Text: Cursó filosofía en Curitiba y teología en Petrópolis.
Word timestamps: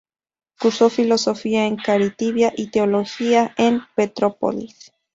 Cursó 0.59 0.89
filosofía 0.89 1.67
en 1.67 1.77
Curitiba 1.77 2.51
y 2.57 2.71
teología 2.71 3.53
en 3.55 3.81
Petrópolis. 3.93 4.91